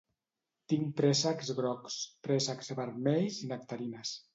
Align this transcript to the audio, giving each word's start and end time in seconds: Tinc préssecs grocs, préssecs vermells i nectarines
Tinc 0.73 0.89
préssecs 1.01 1.53
grocs, 1.61 2.01
préssecs 2.31 2.77
vermells 2.85 3.43
i 3.47 3.57
nectarines 3.57 4.21